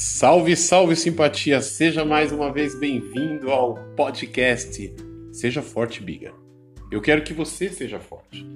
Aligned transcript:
Salve, 0.00 0.54
salve 0.54 0.94
simpatia! 0.94 1.60
Seja 1.60 2.04
mais 2.04 2.30
uma 2.30 2.52
vez 2.52 2.72
bem-vindo 2.78 3.50
ao 3.50 3.74
podcast 3.96 4.94
Seja 5.32 5.60
Forte, 5.60 6.00
Biga. 6.00 6.32
Eu 6.88 7.00
quero 7.00 7.24
que 7.24 7.32
você 7.32 7.68
seja 7.68 7.98
forte. 7.98 8.46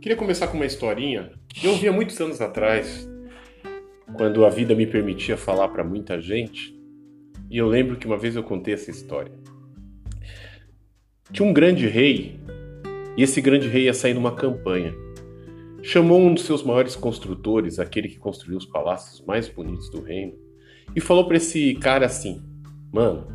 Queria 0.00 0.16
começar 0.16 0.48
com 0.48 0.56
uma 0.56 0.64
historinha 0.64 1.32
que 1.50 1.66
eu 1.66 1.72
ouvi 1.72 1.86
há 1.86 1.92
muitos 1.92 2.18
anos 2.18 2.40
atrás, 2.40 3.06
quando 4.16 4.46
a 4.46 4.48
vida 4.48 4.74
me 4.74 4.86
permitia 4.86 5.36
falar 5.36 5.68
para 5.68 5.84
muita 5.84 6.18
gente. 6.18 6.74
E 7.50 7.58
eu 7.58 7.68
lembro 7.68 7.96
que 7.96 8.06
uma 8.06 8.16
vez 8.16 8.34
eu 8.34 8.42
contei 8.42 8.72
essa 8.72 8.90
história. 8.90 9.32
Tinha 11.30 11.46
um 11.46 11.52
grande 11.52 11.86
rei, 11.86 12.40
e 13.18 13.22
esse 13.22 13.42
grande 13.42 13.68
rei 13.68 13.82
ia 13.82 13.92
sair 13.92 14.14
numa 14.14 14.34
campanha. 14.34 14.94
Chamou 15.82 16.22
um 16.22 16.32
dos 16.32 16.44
seus 16.44 16.62
maiores 16.62 16.96
construtores, 16.96 17.78
aquele 17.78 18.08
que 18.08 18.18
construiu 18.18 18.56
os 18.56 18.64
palácios 18.64 19.22
mais 19.26 19.46
bonitos 19.46 19.90
do 19.90 20.00
reino, 20.00 20.45
e 20.94 21.00
falou 21.00 21.26
para 21.26 21.36
esse 21.36 21.74
cara 21.76 22.06
assim: 22.06 22.42
Mano, 22.92 23.26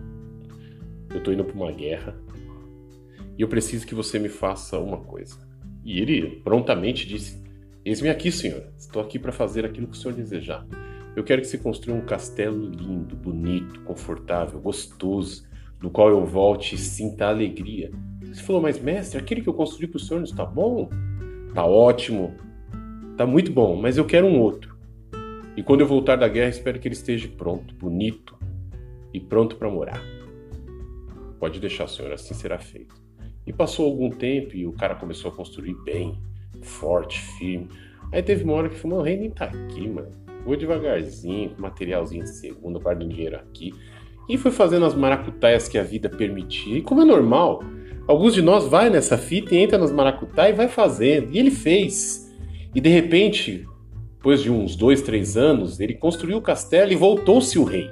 eu 1.13 1.21
tô 1.21 1.31
indo 1.31 1.43
pra 1.43 1.55
uma 1.55 1.71
guerra 1.71 2.15
e 3.37 3.41
eu 3.41 3.47
preciso 3.47 3.85
que 3.85 3.95
você 3.95 4.19
me 4.19 4.29
faça 4.29 4.77
uma 4.79 4.97
coisa. 4.97 5.37
E 5.83 5.99
ele 5.99 6.41
prontamente 6.43 7.07
disse: 7.07 7.41
Eis-me 7.83 8.09
aqui, 8.09 8.31
senhor. 8.31 8.63
Estou 8.77 9.01
aqui 9.01 9.17
para 9.17 9.31
fazer 9.31 9.65
aquilo 9.65 9.87
que 9.87 9.97
o 9.97 9.99
senhor 9.99 10.13
desejar. 10.13 10.65
Eu 11.15 11.23
quero 11.23 11.41
que 11.41 11.47
você 11.47 11.57
construa 11.57 11.97
um 11.97 12.05
castelo 12.05 12.69
lindo, 12.69 13.15
bonito, 13.15 13.81
confortável, 13.81 14.59
gostoso, 14.61 15.43
no 15.81 15.89
qual 15.89 16.09
eu 16.09 16.25
volte 16.25 16.75
e 16.75 16.77
sinta 16.77 17.27
alegria. 17.27 17.91
Você 18.21 18.41
falou, 18.41 18.61
mas 18.61 18.79
mestre, 18.79 19.19
aquele 19.19 19.41
que 19.41 19.49
eu 19.49 19.53
construí 19.53 19.87
para 19.87 19.97
o 19.97 19.99
senhor 19.99 20.19
não 20.19 20.25
está 20.25 20.45
bom? 20.45 20.89
Tá 21.53 21.65
ótimo, 21.65 22.33
tá 23.17 23.25
muito 23.25 23.51
bom, 23.51 23.75
mas 23.75 23.97
eu 23.97 24.05
quero 24.05 24.25
um 24.25 24.39
outro. 24.39 24.70
E 25.55 25.63
quando 25.63 25.81
eu 25.81 25.87
voltar 25.87 26.15
da 26.15 26.27
guerra, 26.27 26.49
espero 26.49 26.79
que 26.79 26.87
ele 26.87 26.95
esteja 26.95 27.27
pronto, 27.27 27.75
bonito 27.75 28.37
e 29.13 29.19
pronto 29.19 29.55
para 29.57 29.69
morar. 29.69 30.01
Pode 31.39 31.59
deixar, 31.59 31.87
senhor, 31.87 32.13
assim 32.13 32.33
será 32.33 32.57
feito. 32.57 32.95
E 33.45 33.51
passou 33.51 33.85
algum 33.85 34.09
tempo 34.09 34.55
e 34.55 34.65
o 34.65 34.71
cara 34.71 34.95
começou 34.95 35.31
a 35.31 35.35
construir 35.35 35.75
bem, 35.83 36.17
forte, 36.61 37.19
firme. 37.19 37.67
Aí 38.11 38.21
teve 38.21 38.43
uma 38.43 38.53
hora 38.53 38.69
que 38.69 38.77
falou: 38.77 38.99
o 38.99 39.01
rei 39.01 39.17
nem 39.17 39.29
tá 39.29 39.45
aqui, 39.45 39.87
mano. 39.87 40.11
Vou 40.45 40.55
devagarzinho, 40.55 41.49
com 41.51 41.61
materialzinho 41.61 42.23
de 42.23 42.29
segunda, 42.29 42.79
guardo 42.79 43.07
dinheiro 43.07 43.35
aqui. 43.35 43.73
E 44.29 44.37
foi 44.37 44.51
fazendo 44.51 44.85
as 44.85 44.95
maracutaias 44.95 45.67
que 45.67 45.77
a 45.77 45.83
vida 45.83 46.09
permitia. 46.09 46.77
E 46.77 46.81
como 46.81 47.01
é 47.01 47.05
normal, 47.05 47.63
alguns 48.07 48.33
de 48.33 48.41
nós 48.41 48.67
vai 48.67 48.89
nessa 48.89 49.17
fita 49.17 49.53
e 49.53 49.57
entra 49.57 49.77
nas 49.77 49.91
maracutaias 49.91 50.53
e 50.53 50.57
vai 50.57 50.67
fazendo. 50.67 51.31
E 51.31 51.37
ele 51.37 51.51
fez. 51.51 52.31
E 52.73 52.79
de 52.79 52.89
repente, 52.89 53.67
depois 54.21 54.43
de 54.43 54.51
uns 54.51 54.75
dois, 54.75 55.01
três 55.01 55.35
anos, 55.35 55.79
ele 55.79 55.95
construiu 55.95 56.37
o 56.37 56.41
castelo 56.43 56.91
e 56.91 56.95
voltou-se 56.95 57.57
o 57.57 57.63
rei. 57.63 57.89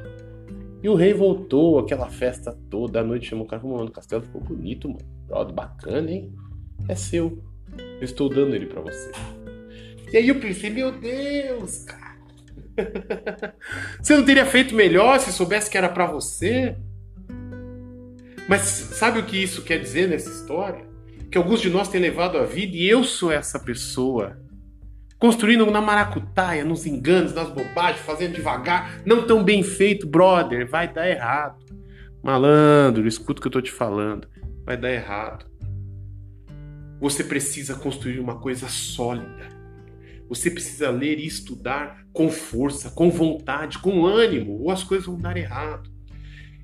E 0.83 0.87
o 0.87 0.93
rei 0.93 1.11
voltou, 1.11 1.79
aquela 1.79 2.07
festa 2.07 2.55
toda, 2.69 2.99
à 2.99 3.03
noite 3.03 3.25
chamou 3.25 3.45
o 3.45 3.47
cara, 3.47 3.63
mano, 3.63 3.85
o 3.85 3.91
castelo 3.91 4.21
ficou 4.21 4.39
bonito, 4.39 4.87
mano. 4.87 5.03
Brother, 5.25 5.55
bacana, 5.55 6.11
hein? 6.11 6.31
É 6.87 6.93
seu. 6.93 7.43
Eu 7.75 8.03
estou 8.03 8.29
dando 8.29 8.55
ele 8.55 8.67
para 8.67 8.79
você. 8.79 9.11
E 10.13 10.17
aí 10.17 10.27
eu 10.27 10.39
pensei, 10.39 10.69
meu 10.69 10.91
Deus, 10.91 11.83
cara. 11.85 12.19
você 13.99 14.15
não 14.15 14.23
teria 14.23 14.45
feito 14.45 14.75
melhor 14.75 15.19
se 15.19 15.33
soubesse 15.33 15.67
que 15.67 15.79
era 15.79 15.89
para 15.89 16.05
você? 16.05 16.77
Mas 18.47 18.61
sabe 18.61 19.17
o 19.17 19.25
que 19.25 19.35
isso 19.35 19.63
quer 19.63 19.79
dizer 19.79 20.07
nessa 20.07 20.29
história? 20.29 20.85
Que 21.31 21.39
alguns 21.39 21.59
de 21.59 21.71
nós 21.71 21.87
têm 21.89 21.99
levado 21.99 22.37
a 22.37 22.45
vida 22.45 22.77
e 22.77 22.87
eu 22.87 23.03
sou 23.03 23.31
essa 23.31 23.59
pessoa 23.59 24.37
construindo 25.19 25.69
na 25.69 25.81
maracutaia, 25.81 26.63
nos 26.63 26.85
enganos, 26.85 27.33
nas 27.33 27.49
bobagens, 27.49 28.05
fazendo 28.05 28.35
devagar, 28.35 29.01
não 29.05 29.27
tão 29.27 29.43
bem 29.43 29.61
feito, 29.61 30.07
brother, 30.07 30.67
vai 30.67 30.91
dar 30.91 31.07
errado. 31.09 31.63
Malandro, 32.23 33.07
escuta 33.07 33.39
o 33.39 33.41
que 33.41 33.47
eu 33.47 33.51
tô 33.51 33.61
te 33.61 33.71
falando, 33.71 34.27
vai 34.65 34.77
dar 34.77 34.91
errado. 34.91 35.45
Você 37.01 37.23
precisa 37.23 37.75
construir 37.75 38.19
uma 38.19 38.39
coisa 38.39 38.67
sólida. 38.67 39.49
Você 40.27 40.51
precisa 40.51 40.89
ler 40.89 41.17
e 41.17 41.25
estudar 41.25 42.05
com 42.13 42.29
força, 42.29 42.91
com 42.91 43.09
vontade, 43.09 43.79
com 43.79 44.05
ânimo, 44.05 44.61
ou 44.61 44.69
as 44.69 44.83
coisas 44.83 45.07
vão 45.07 45.17
dar 45.17 45.35
errado. 45.35 45.89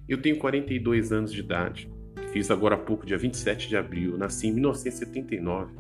Eu 0.08 0.22
tenho 0.22 0.38
42 0.38 1.12
anos 1.12 1.34
de 1.34 1.40
idade. 1.40 1.90
Fiz 2.32 2.52
agora 2.52 2.76
há 2.76 2.78
pouco, 2.78 3.06
dia 3.06 3.18
27 3.18 3.68
de 3.68 3.76
abril. 3.76 4.18
Nasci 4.18 4.48
em 4.48 4.54
1979. 4.54 5.74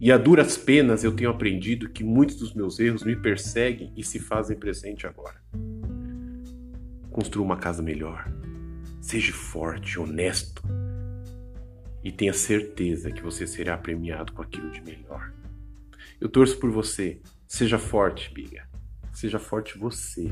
E 0.00 0.10
a 0.10 0.18
duras 0.18 0.56
penas 0.56 1.04
eu 1.04 1.14
tenho 1.14 1.30
aprendido 1.30 1.88
que 1.88 2.02
muitos 2.02 2.36
dos 2.36 2.52
meus 2.52 2.78
erros 2.78 3.04
me 3.04 3.14
perseguem 3.14 3.92
e 3.96 4.02
se 4.02 4.18
fazem 4.18 4.56
presente 4.56 5.06
agora. 5.06 5.40
Construa 7.10 7.44
uma 7.44 7.56
casa 7.56 7.82
melhor. 7.82 8.28
Seja 9.00 9.32
forte, 9.32 9.98
honesto. 9.98 10.62
E 12.02 12.10
tenha 12.10 12.32
certeza 12.32 13.10
que 13.10 13.22
você 13.22 13.46
será 13.46 13.78
premiado 13.78 14.32
com 14.32 14.42
aquilo 14.42 14.70
de 14.70 14.82
melhor. 14.82 15.32
Eu 16.20 16.28
torço 16.28 16.58
por 16.58 16.70
você. 16.70 17.20
Seja 17.46 17.78
forte, 17.78 18.32
Biga. 18.34 18.68
Seja 19.12 19.38
forte 19.38 19.78
você. 19.78 20.28